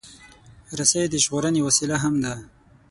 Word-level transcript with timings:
رسۍ 0.79 1.03
د 1.09 1.15
ژغورنې 1.23 1.61
وسیله 1.67 1.95
هم 2.03 2.13
ده. 2.23 2.33